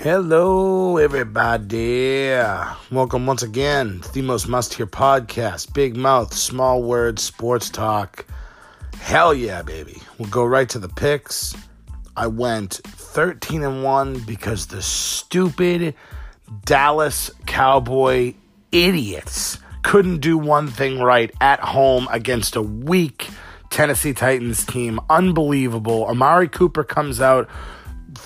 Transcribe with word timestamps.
Hello, 0.00 0.96
everybody. 0.96 2.28
Welcome 2.88 3.26
once 3.26 3.42
again 3.42 3.98
to 3.98 4.12
the 4.12 4.22
most 4.22 4.46
must 4.46 4.74
hear 4.74 4.86
podcast 4.86 5.74
Big 5.74 5.96
Mouth, 5.96 6.32
Small 6.32 6.84
Words, 6.84 7.20
Sports 7.20 7.68
Talk. 7.68 8.24
Hell 9.00 9.34
yeah, 9.34 9.62
baby. 9.62 10.00
We'll 10.16 10.28
go 10.28 10.44
right 10.44 10.68
to 10.68 10.78
the 10.78 10.88
picks. 10.88 11.52
I 12.16 12.28
went 12.28 12.74
13 12.84 13.64
and 13.64 13.82
1 13.82 14.20
because 14.20 14.68
the 14.68 14.82
stupid 14.82 15.96
Dallas 16.64 17.32
Cowboy 17.46 18.34
idiots 18.70 19.58
couldn't 19.82 20.18
do 20.20 20.38
one 20.38 20.68
thing 20.68 21.00
right 21.00 21.32
at 21.40 21.58
home 21.58 22.06
against 22.12 22.54
a 22.54 22.62
weak 22.62 23.30
Tennessee 23.70 24.14
Titans 24.14 24.64
team. 24.64 25.00
Unbelievable. 25.10 26.06
Amari 26.06 26.46
Cooper 26.46 26.84
comes 26.84 27.20
out 27.20 27.48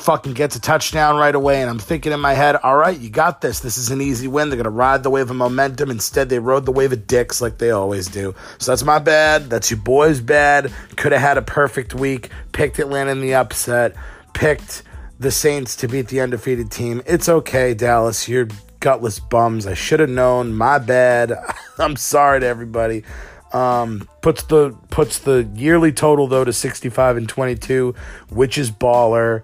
fucking 0.03 0.35
gets 0.35 0.57
a 0.57 0.61
touchdown 0.61 1.17
right 1.17 1.35
away. 1.35 1.61
And 1.61 1.71
I'm 1.71 1.79
thinking 1.79 2.13
in 2.13 2.21
my 2.21 2.35
head, 2.35 2.57
all 2.57 2.77
right, 2.77 2.99
you 2.99 3.09
got 3.09 3.41
this. 3.41 3.61
This 3.61 3.79
is 3.79 3.91
an 3.91 4.01
easy 4.01 4.29
win. 4.29 4.49
They're 4.49 4.57
going 4.57 4.65
to 4.65 4.71
ride 4.71 5.03
the 5.03 5.11
wave 5.11 5.31
of 5.31 5.37
momentum. 5.37 5.91
Instead, 5.91 6.29
they 6.29 6.39
rode 6.39 6.67
the 6.67 6.73
wave 6.73 6.93
of 6.93 7.07
dicks 7.07 7.41
like 7.41 7.59
they 7.59 7.71
always 7.71 8.09
do. 8.09 8.35
So 8.59 8.73
that's 8.73 8.85
my 8.85 8.99
bad. 8.99 9.49
That's 9.49 9.71
your 9.71 9.81
boy's 9.81 10.21
bad. 10.21 10.73
Could 10.97 11.13
have 11.13 11.21
had 11.21 11.39
a 11.39 11.43
perfect 11.43 11.95
week. 11.95 12.31
Picked 12.53 12.79
Atlanta 12.79 13.13
in 13.13 13.21
the 13.21 13.35
upset. 13.35 13.95
Picked 14.35 14.83
the 15.19 15.31
Saints 15.31 15.77
to 15.77 15.89
beat 15.89 16.09
the 16.09 16.21
undefeated 16.21 16.71
team. 16.71 17.03
It's 17.07 17.29
okay, 17.29 17.75
Dallas. 17.75 18.29
You're 18.29 18.49
gutless 18.81 19.21
bums. 19.21 19.67
I 19.67 19.75
should 19.75 20.01
have 20.01 20.11
known. 20.11 20.53
My 20.55 20.79
bad. 20.79 21.33
I'm 21.79 21.97
sorry 21.97 22.41
to 22.41 22.47
everybody. 22.47 23.05
Um, 23.53 24.09
puts 24.23 24.45
the 24.45 24.75
puts 24.89 25.19
the 25.19 25.47
yearly 25.55 25.93
total 25.93 26.27
though 26.27 26.45
to 26.45 26.55
65 26.55 27.19
and 27.19 27.29
22, 27.29 27.95
which 28.31 28.57
is 28.57 28.71
baller 28.71 29.43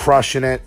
crushing 0.00 0.44
it. 0.44 0.62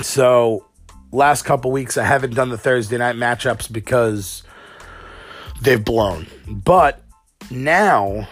So, 0.00 0.64
last 1.12 1.42
couple 1.42 1.70
weeks, 1.70 1.98
I 1.98 2.04
haven't 2.04 2.34
done 2.34 2.48
the 2.48 2.56
Thursday 2.56 2.96
night 2.96 3.14
matchups 3.14 3.70
because 3.70 4.42
they've 5.60 5.84
blown. 5.84 6.26
But 6.48 7.02
now 7.50 8.26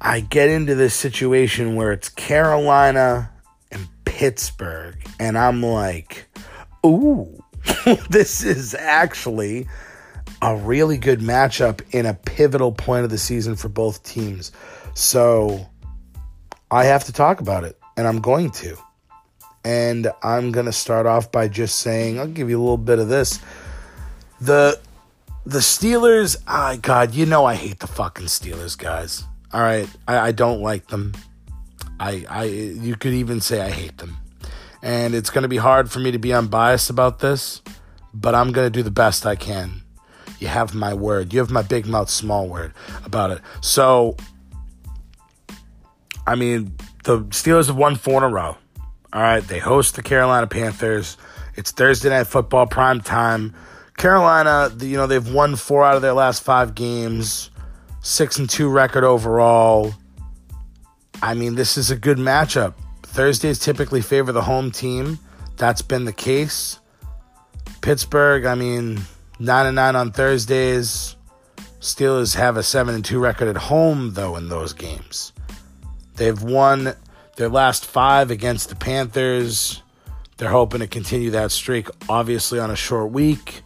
I 0.00 0.20
get 0.20 0.48
into 0.48 0.74
this 0.74 0.94
situation 0.94 1.74
where 1.76 1.92
it's 1.92 2.08
Carolina 2.08 3.30
and 3.70 3.86
Pittsburgh, 4.06 4.96
and 5.20 5.36
I'm 5.36 5.62
like, 5.62 6.26
ooh, 6.86 7.44
this 8.08 8.42
is 8.42 8.74
actually 8.74 9.68
a 10.40 10.56
really 10.56 10.96
good 10.96 11.20
matchup 11.20 11.82
in 11.90 12.06
a 12.06 12.14
pivotal 12.14 12.72
point 12.72 13.04
of 13.04 13.10
the 13.10 13.18
season 13.18 13.56
for 13.56 13.68
both 13.68 14.02
teams. 14.04 14.52
So 14.94 15.68
I 16.70 16.84
have 16.84 17.04
to 17.04 17.12
talk 17.12 17.42
about 17.42 17.64
it, 17.64 17.78
and 17.98 18.08
I'm 18.08 18.22
going 18.22 18.52
to. 18.52 18.78
And 19.68 20.10
I'm 20.22 20.50
going 20.50 20.64
to 20.64 20.72
start 20.72 21.04
off 21.04 21.30
by 21.30 21.46
just 21.46 21.80
saying, 21.80 22.18
I'll 22.18 22.26
give 22.26 22.48
you 22.48 22.58
a 22.58 22.62
little 22.62 22.78
bit 22.78 22.98
of 22.98 23.08
this. 23.08 23.38
The 24.40 24.80
the 25.44 25.58
Steelers, 25.58 26.38
oh 26.48 26.78
God, 26.78 27.12
you 27.14 27.26
know 27.26 27.44
I 27.44 27.54
hate 27.54 27.80
the 27.80 27.86
fucking 27.86 28.28
Steelers, 28.28 28.78
guys. 28.78 29.24
All 29.52 29.60
right, 29.60 29.86
I, 30.06 30.28
I 30.28 30.32
don't 30.32 30.62
like 30.62 30.86
them. 30.86 31.12
I, 32.00 32.24
I, 32.30 32.44
you 32.44 32.96
could 32.96 33.12
even 33.12 33.42
say 33.42 33.60
I 33.60 33.68
hate 33.68 33.98
them, 33.98 34.16
and 34.82 35.14
it's 35.14 35.28
to 35.42 35.48
be 35.48 35.58
hard 35.58 35.90
for 35.90 35.98
me 35.98 36.12
to 36.12 36.18
be 36.18 36.32
unbiased 36.32 36.88
about 36.88 37.18
this, 37.18 37.60
but 38.14 38.34
I'm 38.34 38.52
to 38.64 38.70
do 38.70 38.82
the 38.82 38.90
best 38.90 39.26
I 39.26 39.36
can. 39.36 39.82
You 40.38 40.48
have 40.48 40.74
my 40.74 40.94
word. 40.94 41.34
You 41.34 41.40
have 41.40 41.50
my 41.50 41.62
big 41.62 41.86
mouth, 41.86 42.08
small 42.08 42.48
word 42.48 42.72
about 43.04 43.32
it. 43.32 43.42
So, 43.60 44.16
I 46.26 46.36
mean, 46.36 46.74
the 47.04 47.20
Steelers 47.24 47.66
have 47.66 47.76
won 47.76 47.96
four 47.96 48.16
in 48.16 48.22
a 48.22 48.34
row. 48.34 48.56
All 49.12 49.22
right, 49.22 49.46
they 49.46 49.58
host 49.58 49.96
the 49.96 50.02
Carolina 50.02 50.46
Panthers. 50.46 51.16
It's 51.56 51.70
Thursday 51.70 52.10
night 52.10 52.26
football 52.26 52.66
prime 52.66 53.00
time. 53.00 53.54
Carolina, 53.96 54.70
you 54.80 54.96
know, 54.96 55.06
they've 55.06 55.32
won 55.32 55.56
four 55.56 55.82
out 55.82 55.96
of 55.96 56.02
their 56.02 56.12
last 56.12 56.42
five 56.42 56.74
games, 56.74 57.50
six 58.02 58.38
and 58.38 58.48
two 58.48 58.68
record 58.68 59.04
overall. 59.04 59.94
I 61.22 61.34
mean, 61.34 61.54
this 61.54 61.78
is 61.78 61.90
a 61.90 61.96
good 61.96 62.18
matchup. 62.18 62.74
Thursdays 63.02 63.58
typically 63.58 64.02
favor 64.02 64.30
the 64.30 64.42
home 64.42 64.70
team. 64.70 65.18
That's 65.56 65.82
been 65.82 66.04
the 66.04 66.12
case. 66.12 66.78
Pittsburgh, 67.80 68.44
I 68.44 68.54
mean, 68.54 69.00
nine 69.38 69.66
and 69.66 69.76
nine 69.76 69.96
on 69.96 70.12
Thursdays. 70.12 71.16
Steelers 71.80 72.34
have 72.36 72.56
a 72.56 72.62
seven 72.62 72.94
and 72.94 73.04
two 73.04 73.18
record 73.18 73.48
at 73.48 73.56
home 73.56 74.12
though 74.12 74.36
in 74.36 74.48
those 74.48 74.74
games. 74.74 75.32
They've 76.16 76.40
won 76.40 76.94
their 77.38 77.48
last 77.48 77.86
five 77.86 78.32
against 78.32 78.68
the 78.68 78.74
Panthers. 78.74 79.80
They're 80.36 80.50
hoping 80.50 80.80
to 80.80 80.88
continue 80.88 81.30
that 81.30 81.52
streak, 81.52 81.88
obviously, 82.08 82.58
on 82.58 82.72
a 82.72 82.76
short 82.76 83.12
week. 83.12 83.62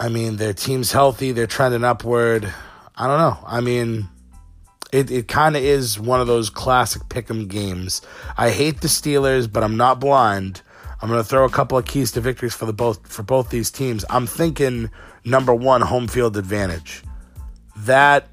I 0.00 0.08
mean, 0.08 0.36
their 0.36 0.52
team's 0.52 0.90
healthy, 0.90 1.30
they're 1.30 1.46
trending 1.46 1.84
upward. 1.84 2.52
I 2.96 3.06
don't 3.06 3.18
know. 3.18 3.38
I 3.46 3.60
mean, 3.60 4.08
it, 4.92 5.12
it 5.12 5.28
kind 5.28 5.56
of 5.56 5.62
is 5.62 6.00
one 6.00 6.20
of 6.20 6.26
those 6.26 6.50
classic 6.50 7.08
pick 7.08 7.30
'em 7.30 7.46
games. 7.46 8.02
I 8.36 8.50
hate 8.50 8.80
the 8.80 8.88
Steelers, 8.88 9.50
but 9.50 9.62
I'm 9.62 9.76
not 9.76 10.00
blind. 10.00 10.62
I'm 11.00 11.08
going 11.08 11.22
to 11.22 11.28
throw 11.28 11.44
a 11.44 11.50
couple 11.50 11.78
of 11.78 11.86
keys 11.86 12.10
to 12.12 12.20
victories 12.20 12.54
for 12.54 12.66
the 12.66 12.72
both 12.72 13.06
for 13.06 13.22
both 13.22 13.50
these 13.50 13.70
teams. 13.70 14.04
I'm 14.10 14.26
thinking 14.26 14.90
number 15.24 15.54
1 15.54 15.82
home 15.82 16.08
field 16.08 16.36
advantage. 16.36 17.04
That 17.76 18.26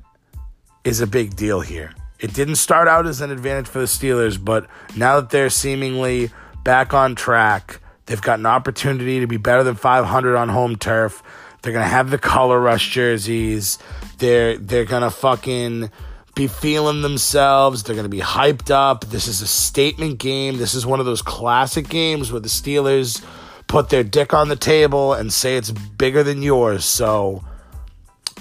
is 0.83 1.01
a 1.01 1.07
big 1.07 1.35
deal 1.35 1.61
here. 1.61 1.93
It 2.19 2.33
didn't 2.33 2.55
start 2.55 2.87
out 2.87 3.05
as 3.05 3.21
an 3.21 3.31
advantage 3.31 3.67
for 3.67 3.79
the 3.79 3.85
Steelers, 3.85 4.43
but 4.43 4.67
now 4.95 5.19
that 5.19 5.29
they're 5.29 5.49
seemingly 5.49 6.31
back 6.63 6.93
on 6.93 7.15
track, 7.15 7.79
they've 8.07 8.21
got 8.21 8.39
an 8.39 8.45
opportunity 8.45 9.19
to 9.19 9.27
be 9.27 9.37
better 9.37 9.63
than 9.63 9.75
500 9.75 10.35
on 10.35 10.49
home 10.49 10.75
turf. 10.75 11.21
They're 11.61 11.73
gonna 11.73 11.85
have 11.85 12.09
the 12.09 12.17
color 12.17 12.59
rush 12.59 12.89
jerseys. 12.89 13.77
They're 14.19 14.57
they're 14.57 14.85
gonna 14.85 15.11
fucking 15.11 15.91
be 16.33 16.47
feeling 16.47 17.01
themselves. 17.01 17.83
They're 17.83 17.95
gonna 17.95 18.09
be 18.09 18.19
hyped 18.19 18.71
up. 18.71 19.05
This 19.05 19.27
is 19.27 19.41
a 19.41 19.47
statement 19.47 20.19
game. 20.19 20.57
This 20.57 20.73
is 20.73 20.85
one 20.85 20.99
of 20.99 21.05
those 21.05 21.21
classic 21.21 21.89
games 21.89 22.31
where 22.31 22.41
the 22.41 22.49
Steelers 22.49 23.23
put 23.67 23.89
their 23.89 24.03
dick 24.03 24.33
on 24.33 24.47
the 24.47 24.55
table 24.55 25.13
and 25.13 25.31
say 25.31 25.57
it's 25.57 25.71
bigger 25.71 26.23
than 26.23 26.41
yours. 26.41 26.85
So 26.85 27.43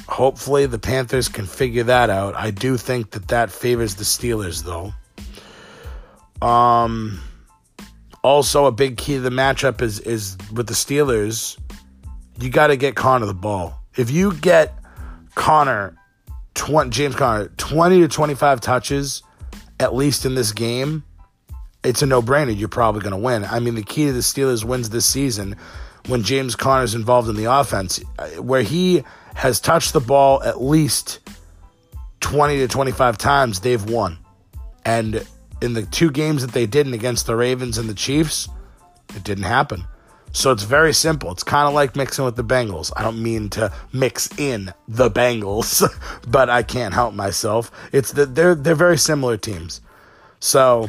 Hopefully, 0.08 0.66
the 0.66 0.78
Panthers 0.78 1.28
can 1.28 1.46
figure 1.46 1.82
that 1.84 2.10
out. 2.10 2.34
I 2.34 2.50
do 2.50 2.76
think 2.76 3.10
that 3.12 3.28
that 3.28 3.50
favors 3.50 3.96
the 3.96 4.04
Steelers, 4.04 4.62
though. 4.62 4.92
Um, 6.46 7.20
also, 8.22 8.66
a 8.66 8.72
big 8.72 8.96
key 8.96 9.14
to 9.14 9.20
the 9.20 9.30
matchup 9.30 9.82
is 9.82 10.00
is 10.00 10.36
with 10.52 10.66
the 10.66 10.74
Steelers. 10.74 11.58
You 12.38 12.50
got 12.50 12.68
to 12.68 12.76
get 12.76 12.94
Conner 12.94 13.26
the 13.26 13.34
ball. 13.34 13.80
If 13.96 14.10
you 14.10 14.34
get 14.34 14.78
Conner, 15.34 15.96
20, 16.54 16.90
James 16.90 17.14
Conner, 17.14 17.48
twenty 17.56 18.00
to 18.00 18.08
twenty 18.08 18.34
five 18.34 18.60
touches, 18.60 19.22
at 19.80 19.94
least 19.94 20.24
in 20.26 20.34
this 20.34 20.52
game, 20.52 21.02
it's 21.82 22.02
a 22.02 22.06
no 22.06 22.22
brainer. 22.22 22.56
You're 22.56 22.68
probably 22.68 23.00
going 23.00 23.12
to 23.12 23.18
win. 23.18 23.44
I 23.44 23.60
mean, 23.60 23.74
the 23.74 23.82
key 23.82 24.06
to 24.06 24.12
the 24.12 24.20
Steelers 24.20 24.64
wins 24.64 24.90
this 24.90 25.06
season 25.06 25.56
when 26.06 26.22
James 26.22 26.54
Conner's 26.54 26.94
involved 26.94 27.28
in 27.28 27.36
the 27.36 27.46
offense, 27.46 28.00
where 28.38 28.62
he 28.62 29.02
has 29.36 29.60
touched 29.60 29.92
the 29.92 30.00
ball 30.00 30.42
at 30.42 30.62
least 30.62 31.20
20 32.20 32.56
to 32.58 32.69
25 32.69 33.19
times, 33.19 33.60
they've 33.60 33.84
won. 33.84 34.19
And 34.84 35.26
in 35.60 35.74
the 35.74 35.82
two 35.82 36.10
games 36.10 36.41
that 36.41 36.52
they 36.52 36.66
didn't 36.66 36.94
against 36.94 37.26
the 37.26 37.36
Ravens 37.36 37.76
and 37.76 37.88
the 37.88 37.94
Chiefs, 37.94 38.48
it 39.14 39.24
didn't 39.24 39.44
happen. 39.44 39.84
So 40.32 40.52
it's 40.52 40.62
very 40.62 40.94
simple. 40.94 41.30
It's 41.32 41.42
kind 41.42 41.69
of 41.69 41.74
like 41.74 41.97
mixing 41.97 42.24
with 42.24 42.36
the 42.36 42.44
Bengals. 42.44 42.92
I 42.97 43.02
don't 43.02 43.22
mean 43.22 43.50
to 43.50 43.72
mix 43.92 44.28
in 44.38 44.72
the 44.88 45.10
Bengals, 45.10 45.86
but 46.28 46.48
I 46.48 46.62
can't 46.62 46.94
help 46.94 47.14
myself. 47.14 47.70
It's 47.92 48.12
that 48.12 48.34
they're 48.34 48.54
they're 48.54 48.74
very 48.74 48.98
similar 48.98 49.36
teams. 49.36 49.80
So 50.41 50.88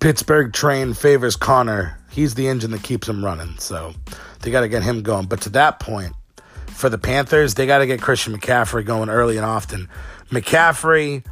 Pittsburgh 0.00 0.52
train 0.52 0.92
favors 0.92 1.36
Conner. 1.36 1.98
He's 2.10 2.34
the 2.34 2.48
engine 2.48 2.72
that 2.72 2.82
keeps 2.82 3.08
him 3.08 3.24
running. 3.24 3.56
So 3.58 3.94
they 4.42 4.50
got 4.50 4.62
to 4.62 4.68
get 4.68 4.82
him 4.82 5.02
going. 5.02 5.26
But 5.26 5.40
to 5.42 5.50
that 5.50 5.80
point, 5.80 6.14
for 6.78 6.88
the 6.88 6.98
Panthers, 6.98 7.54
they 7.54 7.66
got 7.66 7.78
to 7.78 7.86
get 7.86 8.00
Christian 8.00 8.38
McCaffrey 8.38 8.84
going 8.84 9.08
early 9.08 9.36
and 9.36 9.44
often. 9.44 9.88
McCaffrey, 10.30 11.24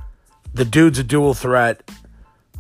the 0.53 0.65
dude's 0.65 0.99
a 0.99 1.05
dual 1.05 1.35
threat 1.35 1.89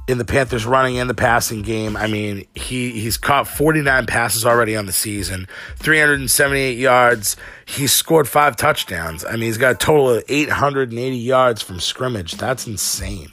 in 0.06 0.18
the 0.18 0.24
Panthers 0.24 0.64
running 0.64 0.96
and 0.98 1.10
the 1.10 1.14
passing 1.14 1.62
game. 1.62 1.96
I 1.96 2.06
mean, 2.06 2.46
he 2.54 2.92
he's 2.92 3.16
caught 3.16 3.48
49 3.48 4.06
passes 4.06 4.46
already 4.46 4.76
on 4.76 4.86
the 4.86 4.92
season, 4.92 5.48
378 5.76 6.78
yards. 6.78 7.36
He's 7.64 7.92
scored 7.92 8.28
five 8.28 8.54
touchdowns. 8.54 9.24
I 9.24 9.32
mean, 9.32 9.42
he's 9.42 9.58
got 9.58 9.72
a 9.72 9.78
total 9.78 10.10
of 10.10 10.24
880 10.28 11.16
yards 11.16 11.62
from 11.62 11.80
scrimmage. 11.80 12.34
That's 12.34 12.68
insane. 12.68 13.32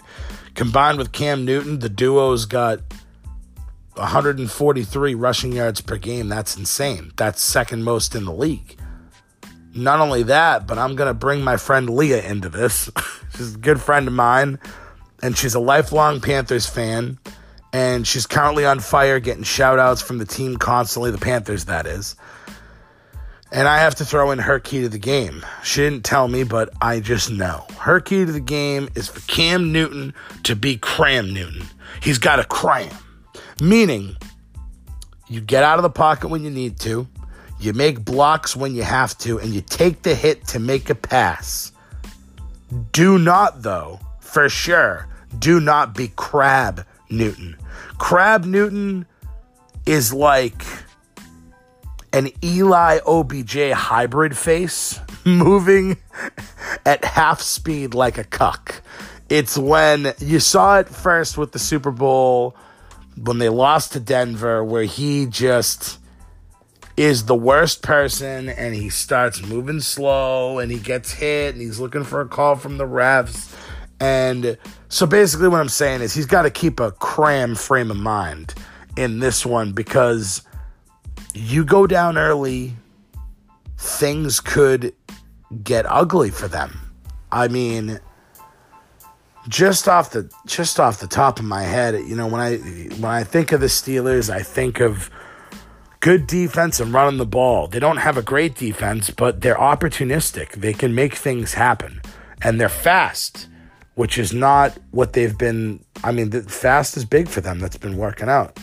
Combined 0.56 0.98
with 0.98 1.12
Cam 1.12 1.46
Newton, 1.46 1.78
the 1.78 1.90
duo's 1.90 2.46
got 2.46 2.80
143 3.98 5.14
rushing 5.14 5.52
yards 5.52 5.80
per 5.82 5.98
game. 5.98 6.28
That's 6.28 6.58
insane. 6.58 7.12
That's 7.18 7.40
second 7.40 7.84
most 7.84 8.16
in 8.16 8.26
the 8.26 8.34
league. 8.34 8.78
Not 9.76 10.00
only 10.00 10.24
that, 10.24 10.68
but 10.68 10.78
I'm 10.78 10.96
going 10.96 11.08
to 11.08 11.14
bring 11.14 11.44
my 11.44 11.58
friend 11.58 11.90
Leah 11.90 12.22
into 12.22 12.50
this. 12.50 12.90
she's 13.36 13.56
a 13.56 13.58
good 13.58 13.82
friend 13.82 14.08
of 14.08 14.14
mine, 14.14 14.60
and 15.22 15.38
she's 15.38 15.56
a 15.56 15.60
lifelong 15.60 16.22
Panthers 16.22 16.68
fan. 16.68 17.18
And 17.72 18.06
she's 18.06 18.28
currently 18.28 18.66
on 18.66 18.80
fire, 18.80 19.20
getting 19.20 19.44
shout 19.44 19.80
outs 19.80 20.02
from 20.02 20.20
the 20.20 20.26
team 20.26 20.58
constantly, 20.58 21.10
the 21.10 21.18
Panthers, 21.18 21.66
that 21.66 21.88
is. 21.88 22.16
And 23.52 23.68
I 23.68 23.80
have 23.80 23.96
to 23.96 24.06
throw 24.06 24.32
in 24.32 24.40
her 24.40 24.60
key 24.60 24.82
to 24.82 24.90
the 24.90 25.00
game. 25.00 25.46
She 25.64 25.82
didn't 25.82 26.04
tell 26.04 26.28
me, 26.28 26.44
but 26.44 26.70
I 26.82 27.00
just 27.00 27.32
know. 27.32 27.66
Her 27.80 28.00
key 28.00 28.26
to 28.26 28.32
the 28.32 28.40
game 28.40 28.90
is 28.96 29.08
for 29.08 29.22
Cam 29.22 29.72
Newton 29.72 30.14
to 30.44 30.56
be 30.56 30.78
Cram 30.78 31.34
Newton. 31.34 31.64
He's 32.02 32.18
got 32.18 32.40
a 32.40 32.44
cram, 32.44 32.96
meaning 33.60 34.18
you 35.28 35.40
get 35.40 35.64
out 35.64 35.78
of 35.78 35.84
the 35.84 35.90
pocket 35.90 36.30
when 36.30 36.44
you 36.44 36.50
need 36.50 36.80
to, 36.82 37.08
you 37.64 37.74
make 37.74 38.04
blocks 38.04 38.56
when 38.56 38.76
you 38.76 38.84
have 38.84 39.18
to, 39.20 39.40
and 39.40 39.54
you 39.54 39.62
take 39.62 40.02
the 40.02 40.14
hit 40.14 40.46
to 40.48 40.60
make 40.60 40.90
a 40.90 40.96
pass. 40.96 41.72
Do 42.92 43.18
not, 43.18 43.62
though, 43.62 44.00
for 44.20 44.50
sure, 44.50 45.08
do 45.40 45.60
not 45.60 45.96
be 45.96 46.10
Crab 46.16 46.86
Newton. 47.10 47.56
Crab 47.98 48.44
Newton 48.46 49.06
is 49.86 50.14
like 50.14 50.66
an 52.12 52.30
Eli 52.44 53.00
OBJ 53.06 53.72
hybrid 53.72 54.38
face 54.38 55.00
moving 55.26 55.98
at 56.86 57.06
half 57.06 57.42
speed 57.42 57.94
like 57.94 58.18
a 58.18 58.24
cuck. 58.24 58.82
It's 59.30 59.58
when 59.58 60.14
you 60.20 60.40
saw 60.40 60.80
it 60.80 60.90
first 60.90 61.38
with 61.38 61.54
the 61.54 61.60
Super 61.60 61.92
Bowl 61.92 62.56
when 63.16 63.38
they 63.38 63.50
lost 63.50 63.94
to 63.94 64.00
Denver, 64.00 64.64
where 64.64 64.84
he 64.84 65.26
just 65.26 66.00
is 66.96 67.26
the 67.26 67.36
worst 67.36 67.82
person 67.82 68.50
and 68.50 68.76
he 68.76 68.90
starts 68.90 69.42
moving 69.42 69.80
slow 69.80 70.60
and 70.60 70.72
he 70.72 70.80
gets 70.80 71.12
hit 71.12 71.54
and 71.54 71.62
he's 71.62 71.80
looking 71.80 72.04
for 72.04 72.22
a 72.22 72.28
call 72.28 72.56
from 72.56 72.78
the 72.78 72.86
refs. 72.86 73.56
And 74.00 74.58
so 74.90 75.06
basically, 75.06 75.48
what 75.48 75.60
I'm 75.60 75.70
saying 75.70 76.02
is 76.02 76.14
he's 76.14 76.26
got 76.26 76.44
to 76.44 76.52
keep 76.52 76.80
a 76.80 76.92
cram 76.92 77.56
frame 77.56 77.90
of 77.90 77.98
mind 77.98 78.54
in 78.98 79.20
this 79.20 79.46
one 79.46 79.72
because 79.72 80.44
you 81.34 81.64
go 81.66 81.88
down 81.88 82.18
early, 82.18 82.74
things 83.78 84.40
could 84.40 84.94
get 85.64 85.86
ugly 85.88 86.30
for 86.30 86.48
them. 86.48 86.80
I 87.32 87.48
mean, 87.48 88.00
just 89.48 89.88
off 89.88 90.12
the 90.12 90.32
just 90.46 90.80
off 90.80 91.00
the 91.00 91.08
top 91.08 91.40
of 91.40 91.46
my 91.46 91.64
head, 91.64 91.96
you 91.96 92.16
know, 92.16 92.28
when 92.28 92.42
I 92.42 92.58
when 92.58 93.06
I 93.12 93.24
think 93.24 93.52
of 93.52 93.62
the 93.62 93.68
Steelers, 93.68 94.30
I 94.30 94.42
think 94.42 94.80
of 94.80 95.10
good 96.04 96.28
defense 96.28 96.82
and 96.82 96.94
running 96.94 97.18
the 97.18 97.26
ball. 97.26 97.68
They 97.68 97.80
don't 97.80 97.96
have 97.96 98.18
a 98.18 98.22
great 98.22 98.56
defense, 98.56 99.10
but 99.10 99.40
they're 99.40 99.56
opportunistic. 99.56 100.52
They 100.52 100.74
can 100.74 100.94
make 100.94 101.16
things 101.16 101.54
happen. 101.54 102.02
And 102.42 102.60
they're 102.60 102.68
fast, 102.68 103.48
which 103.96 104.18
is 104.18 104.34
not 104.34 104.78
what 104.92 105.14
they've 105.14 105.38
been 105.38 105.80
I 106.04 106.12
mean, 106.12 106.32
the 106.32 106.44
fast 106.44 106.98
is 106.98 107.06
big 107.06 107.30
for 107.30 107.40
them. 107.40 107.60
That's 107.60 107.78
been 107.78 107.96
working 107.96 108.28
out. 108.28 108.60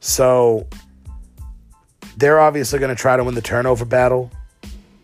So 0.00 0.66
they're 2.16 2.40
obviously 2.40 2.78
going 2.78 2.94
to 2.94 3.00
try 3.00 3.18
to 3.18 3.22
win 3.22 3.34
the 3.34 3.42
turnover 3.42 3.84
battle. 3.84 4.30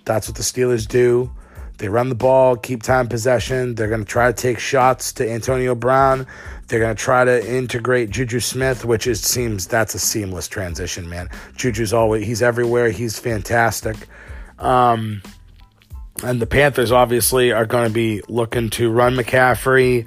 That's 0.07 0.27
what 0.27 0.37
the 0.39 0.43
Steelers 0.43 0.89
do. 0.89 1.31
They 1.79 1.89
run 1.89 2.09
the 2.09 2.15
ball, 2.15 2.57
keep 2.57 2.83
time 2.83 3.09
possession. 3.09 3.75
They're 3.75 3.89
going 3.89 4.05
to 4.05 4.11
try 4.11 4.31
to 4.31 4.33
take 4.33 4.59
shots 4.59 5.13
to 5.15 5.29
Antonio 5.29 5.75
Brown. 5.75 6.27
They're 6.69 6.79
going 6.81 6.95
to 6.95 7.03
try 7.03 7.25
to 7.25 7.55
integrate 7.55 8.11
Juju 8.11 8.41
Smith, 8.41 8.85
which 8.85 9.07
it 9.07 9.17
seems 9.17 9.67
that's 9.67 9.95
a 9.95 9.99
seamless 9.99 10.47
transition, 10.47 11.09
man. 11.09 11.29
Juju's 11.57 11.93
always 11.93 12.27
he's 12.27 12.43
everywhere. 12.43 12.91
He's 12.91 13.19
fantastic. 13.19 13.97
Um, 14.59 15.21
and 16.23 16.41
the 16.41 16.47
Panthers 16.47 16.93
obviously 16.93 17.53
are 17.53 17.67
going 17.67 17.89
to 17.89 17.93
be 17.93 18.23
looking 18.29 18.71
to 18.71 18.91
run 18.91 19.17
McCaffrey, 19.17 20.07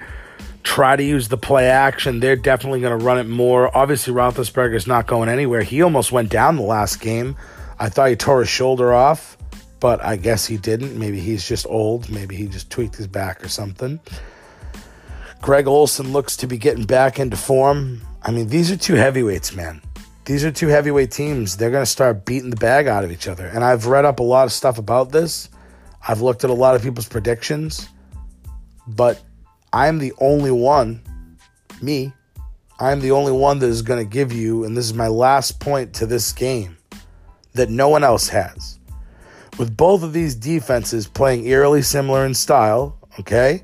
try 0.64 0.96
to 0.96 1.04
use 1.04 1.28
the 1.28 1.38
play 1.38 1.68
action. 1.68 2.22
They're 2.22 2.38
definitely 2.38 2.80
going 2.80 2.98
to 2.98 3.06
run 3.06 3.20
it 3.20 3.28
more. 3.28 3.76
Obviously, 3.78 4.14
Roethlisberger's 4.14 4.88
not 4.88 5.06
going 5.06 5.28
anywhere. 5.28 5.64
He 5.64 5.82
almost 5.82 6.14
went 6.14 6.30
down 6.30 6.56
the 6.56 6.62
last 6.62 7.02
game. 7.02 7.36
I 7.78 7.90
thought 7.90 8.10
he 8.10 8.16
tore 8.16 8.40
his 8.40 8.50
shoulder 8.50 8.94
off 8.94 9.37
but 9.80 10.04
I 10.04 10.16
guess 10.16 10.46
he 10.46 10.58
didn't. 10.58 10.98
Maybe 10.98 11.20
he's 11.20 11.48
just 11.48 11.66
old. 11.68 12.10
Maybe 12.10 12.36
he 12.36 12.48
just 12.48 12.70
tweaked 12.70 12.96
his 12.96 13.08
back 13.08 13.44
or 13.44 13.50
something. 13.50 14.00
Greg 15.42 15.68
Olsen 15.68 16.12
looks 16.12 16.36
to 16.38 16.48
be 16.48 16.58
getting 16.58 16.86
back 16.86 17.20
into 17.20 17.38
form. 17.38 18.02
I 18.24 18.32
mean, 18.32 18.48
these 18.48 18.72
are 18.72 18.78
two 18.78 18.96
heavyweights, 18.96 19.56
man. 19.56 19.82
These 20.26 20.44
are 20.44 20.52
two 20.52 20.68
heavyweight 20.68 21.12
teams. 21.12 21.56
They're 21.56 21.72
going 21.72 21.84
to 21.84 21.90
start 21.90 22.26
beating 22.26 22.50
the 22.50 22.58
bag 22.58 22.88
out 22.88 23.04
of 23.04 23.12
each 23.12 23.28
other. 23.28 23.46
And 23.46 23.64
I've 23.64 23.86
read 23.86 24.04
up 24.04 24.20
a 24.20 24.24
lot 24.24 24.46
of 24.46 24.52
stuff 24.52 24.78
about 24.78 25.12
this. 25.12 25.50
I've 26.06 26.22
looked 26.22 26.44
at 26.44 26.50
a 26.50 26.54
lot 26.54 26.76
of 26.76 26.82
people's 26.82 27.08
predictions. 27.08 27.88
But 28.88 29.22
I'm 29.72 30.00
the 30.00 30.14
only 30.20 30.52
one, 30.52 31.02
me, 31.82 32.14
I'm 32.80 33.00
the 33.00 33.12
only 33.12 33.32
one 33.32 33.60
that 33.60 33.68
is 33.68 33.82
going 33.82 34.04
to 34.04 34.10
give 34.10 34.32
you, 34.32 34.64
and 34.64 34.76
this 34.76 34.86
is 34.86 34.94
my 34.94 35.08
last 35.08 35.60
point 35.60 35.94
to 35.96 36.06
this 36.06 36.32
game, 36.32 36.78
that 37.54 37.70
no 37.70 37.90
one 37.90 38.04
else 38.04 38.30
has 38.30 38.77
with 39.58 39.76
both 39.76 40.04
of 40.04 40.14
these 40.14 40.36
defenses 40.36 41.08
playing 41.08 41.46
eerily 41.46 41.82
similar 41.82 42.26
in 42.26 42.34
style, 42.34 42.98
okay, 43.20 43.64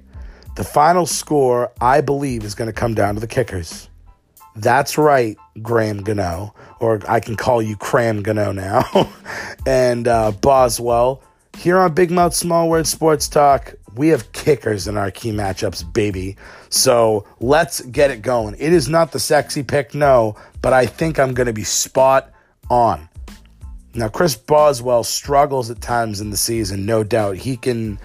the 0.55 0.63
final 0.63 1.05
score, 1.05 1.71
I 1.81 2.01
believe, 2.01 2.43
is 2.43 2.55
going 2.55 2.67
to 2.67 2.73
come 2.73 2.93
down 2.93 3.15
to 3.15 3.21
the 3.21 3.27
kickers. 3.27 3.89
That's 4.55 4.97
right, 4.97 5.35
Graham 5.61 6.03
Gano, 6.03 6.53
or 6.79 7.01
I 7.07 7.19
can 7.19 7.35
call 7.35 7.61
you 7.61 7.75
Cram 7.75 8.21
Gano 8.21 8.51
now, 8.51 9.11
and 9.65 10.07
uh, 10.07 10.31
Boswell. 10.31 11.23
Here 11.57 11.77
on 11.77 11.93
Big 11.93 12.11
Mouth 12.11 12.33
Small 12.33 12.69
Word 12.69 12.87
Sports 12.87 13.27
Talk, 13.27 13.73
we 13.95 14.09
have 14.09 14.31
kickers 14.31 14.87
in 14.87 14.97
our 14.97 15.11
key 15.11 15.31
matchups, 15.31 15.91
baby. 15.91 16.35
So 16.69 17.25
let's 17.39 17.81
get 17.81 18.11
it 18.11 18.21
going. 18.21 18.55
It 18.57 18.73
is 18.73 18.89
not 18.89 19.11
the 19.11 19.19
sexy 19.19 19.63
pick, 19.63 19.93
no, 19.93 20.35
but 20.61 20.73
I 20.73 20.85
think 20.85 21.19
I'm 21.19 21.33
going 21.33 21.47
to 21.47 21.53
be 21.53 21.63
spot 21.63 22.31
on. 22.69 23.07
Now 23.95 24.09
Chris 24.09 24.35
Boswell 24.35 25.03
struggles 25.03 25.69
at 25.69 25.81
times 25.81 26.19
in 26.19 26.31
the 26.31 26.37
season, 26.37 26.85
no 26.85 27.03
doubt. 27.03 27.37
He 27.37 27.57
can 27.57 27.99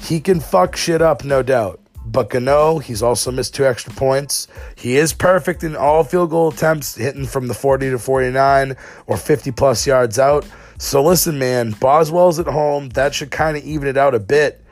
he 0.00 0.20
can 0.20 0.40
fuck 0.40 0.76
shit 0.76 1.02
up, 1.02 1.24
no 1.24 1.42
doubt. 1.42 1.80
But 2.04 2.30
Gano, 2.30 2.78
he's 2.78 3.02
also 3.02 3.30
missed 3.30 3.54
two 3.54 3.64
extra 3.64 3.92
points. 3.92 4.48
He 4.76 4.96
is 4.96 5.12
perfect 5.12 5.62
in 5.62 5.76
all 5.76 6.02
field 6.04 6.30
goal 6.30 6.48
attempts, 6.48 6.96
hitting 6.96 7.26
from 7.26 7.46
the 7.46 7.54
40 7.54 7.90
to 7.90 7.98
49 7.98 8.76
or 9.06 9.16
50 9.16 9.52
plus 9.52 9.86
yards 9.86 10.18
out. 10.18 10.44
So 10.78 11.02
listen, 11.02 11.38
man, 11.38 11.72
Boswell's 11.72 12.40
at 12.40 12.46
home. 12.46 12.88
That 12.90 13.14
should 13.14 13.30
kind 13.30 13.56
of 13.56 13.62
even 13.62 13.86
it 13.86 13.96
out 13.96 14.14
a 14.14 14.20
bit. 14.20 14.64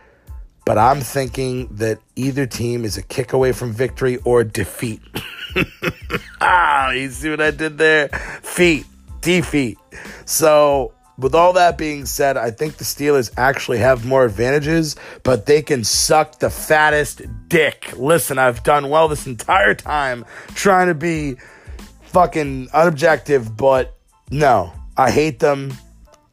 But 0.66 0.76
I'm 0.76 1.00
thinking 1.00 1.68
that 1.76 1.98
either 2.16 2.46
team 2.46 2.84
is 2.84 2.96
a 2.96 3.02
kick 3.02 3.32
away 3.32 3.52
from 3.52 3.72
victory 3.72 4.18
or 4.18 4.44
defeat. 4.44 5.00
ah, 6.40 6.90
you 6.90 7.08
see 7.10 7.30
what 7.30 7.40
I 7.40 7.50
did 7.50 7.78
there? 7.78 8.08
Feet 8.42 8.86
defeat. 9.20 9.78
So, 10.24 10.92
with 11.18 11.34
all 11.34 11.52
that 11.52 11.76
being 11.76 12.06
said, 12.06 12.36
I 12.36 12.50
think 12.50 12.76
the 12.76 12.84
Steelers 12.84 13.30
actually 13.36 13.78
have 13.78 14.06
more 14.06 14.24
advantages, 14.24 14.96
but 15.22 15.46
they 15.46 15.60
can 15.60 15.84
suck 15.84 16.38
the 16.38 16.48
fattest 16.48 17.22
dick. 17.48 17.92
Listen, 17.96 18.38
I've 18.38 18.62
done 18.62 18.88
well 18.88 19.08
this 19.08 19.26
entire 19.26 19.74
time 19.74 20.24
trying 20.54 20.86
to 20.86 20.94
be 20.94 21.36
fucking 22.04 22.68
unobjective, 22.68 23.54
but 23.56 23.96
no, 24.30 24.72
I 24.96 25.10
hate 25.10 25.40
them. 25.40 25.72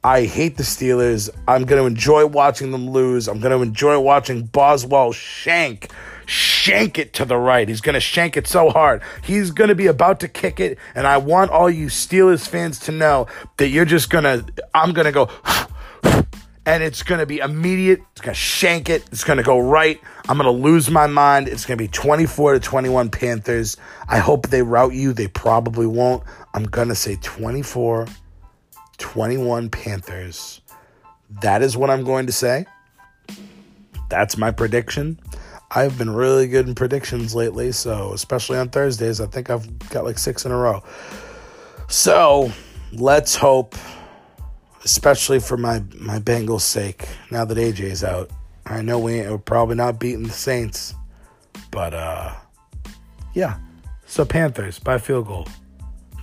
I 0.04 0.24
hate 0.24 0.56
the 0.56 0.64
Steelers. 0.64 1.30
I'm 1.48 1.66
going 1.66 1.82
to 1.82 1.86
enjoy 1.86 2.26
watching 2.26 2.72
them 2.72 2.90
lose. 2.90 3.28
I'm 3.28 3.42
going 3.42 3.58
to 3.58 3.62
enjoy 3.62 4.00
watching 4.00 4.46
Boswell 4.46 5.12
shank 5.12 5.92
shank 6.28 7.00
it 7.00 7.14
to 7.14 7.26
the 7.26 7.38
right. 7.38 7.68
He's 7.68 7.82
going 7.82 7.96
to 7.96 8.00
shank 8.00 8.38
it 8.38 8.48
so 8.48 8.70
hard. 8.70 9.02
He's 9.24 9.52
going 9.52 9.70
to 9.70 9.76
be 9.76 9.88
about 9.88 10.20
to 10.20 10.28
kick 10.28 10.60
it. 10.60 10.78
And 10.94 11.08
I 11.08 11.18
want 11.18 11.52
all 11.52 11.70
you 11.70 11.88
Steelers 11.88 12.48
fans 12.48 12.80
to 12.82 12.92
know 12.92 13.28
that 13.58 13.70
you're 13.70 13.86
just 13.86 14.10
going 14.10 14.26
to, 14.26 14.46
I'm 14.76 14.94
going 14.94 15.06
to 15.06 15.12
go, 15.12 15.30
and 16.66 16.84
it's 16.84 17.02
going 17.02 17.20
to 17.20 17.26
be 17.26 17.40
immediate. 17.40 18.02
It's 18.12 18.22
going 18.22 18.34
to 18.34 18.40
shank 18.40 18.90
it. 18.90 19.06
It's 19.12 19.24
going 19.24 19.38
to 19.38 19.44
go 19.44 19.58
right. 19.58 20.00
I'm 20.28 20.38
going 20.38 20.54
to 20.54 20.64
lose 20.64 20.92
my 20.92 21.08
mind. 21.08 21.48
It's 21.48 21.66
going 21.66 21.78
to 21.78 21.84
be 21.84 21.88
24 21.88 22.54
to 22.54 22.60
21 22.60 23.10
Panthers. 23.10 23.78
I 24.08 24.20
hope 24.20 24.50
they 24.50 24.62
route 24.62 24.94
you. 24.94 25.14
They 25.14 25.28
probably 25.28 25.88
won't. 25.88 26.24
I'm 26.54 26.66
going 26.66 26.90
to 26.90 26.96
say 26.96 27.18
24 27.22 28.08
21 28.98 29.70
Panthers. 29.70 30.60
That 31.42 31.62
is 31.62 31.78
what 31.78 31.90
I'm 31.90 32.04
going 32.04 32.26
to 32.26 32.32
say. 32.32 32.66
That's 34.10 34.38
my 34.38 34.52
prediction. 34.52 35.20
I've 35.70 35.98
been 35.98 36.10
really 36.10 36.48
good 36.48 36.68
in 36.68 36.76
predictions 36.76 37.36
lately, 37.36 37.72
so 37.72 38.14
especially 38.14 38.58
on 38.58 38.70
Thursdays, 38.70 39.20
I 39.20 39.26
think 39.28 39.50
I've 39.50 39.90
got 39.90 40.06
like 40.06 40.18
six 40.18 40.46
in 40.46 40.52
a 40.52 40.58
row. 40.58 40.82
So 41.90 42.52
let's 42.94 43.36
hope, 43.36 43.76
especially 44.86 45.40
for 45.40 45.58
my 45.58 45.84
my 46.00 46.20
Bengals' 46.20 46.62
sake, 46.62 47.08
now 47.32 47.44
that 47.46 47.58
AJ's 47.58 48.04
out. 48.04 48.30
I 48.66 48.82
know 48.82 49.00
we 49.00 49.22
are 49.22 49.38
probably 49.38 49.76
not 49.76 50.00
beating 50.00 50.24
the 50.24 50.30
Saints, 50.30 50.94
but 51.72 51.94
uh, 51.94 52.34
yeah. 53.34 53.58
So 54.06 54.26
Panthers 54.26 54.80
by 54.80 54.98
field 54.98 55.28
goal. 55.28 55.48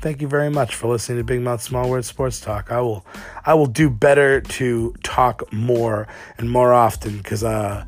Thank 0.01 0.21
you 0.21 0.29
very 0.29 0.51
much 0.51 0.75
for 0.75 0.89
listening 0.89 1.19
to 1.19 1.25
Big 1.25 1.41
Mouth 1.41 1.63
Small 1.63 1.89
Word 1.89 2.05
Sports 2.05 2.41
Talk. 2.41 2.71
I 2.71 2.81
will 2.81 3.07
I 3.45 3.55
will 3.55 3.67
do 3.67 3.89
better 3.89 4.41
to 4.41 4.95
talk 5.03 5.51
more 5.53 6.09
and 6.37 6.51
more 6.51 6.75
often 6.75 7.19
because 7.19 7.43
uh 7.45 7.85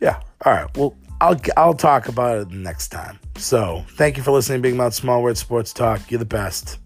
yeah, 0.00 0.20
all 0.44 0.52
right. 0.52 0.76
Well, 0.76 0.96
I'll 1.20 1.40
I'll 1.56 1.74
talk 1.74 2.08
about 2.08 2.38
it 2.38 2.50
next 2.50 2.88
time. 2.88 3.18
So 3.36 3.84
thank 3.90 4.16
you 4.16 4.22
for 4.22 4.32
listening, 4.32 4.60
Big 4.60 4.74
Mouth 4.74 4.94
Small 4.94 5.22
Word 5.22 5.38
Sports 5.38 5.72
Talk. 5.72 6.10
You're 6.10 6.18
the 6.18 6.24
best. 6.24 6.78